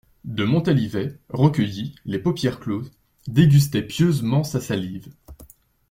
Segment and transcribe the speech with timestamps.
[0.25, 2.89] De Montalivet, recueilli, les paupières closes,
[3.27, 5.11] dégustait pieusement sa salive.